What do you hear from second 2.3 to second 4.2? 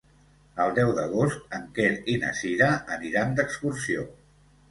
Cira aniran d'excursió.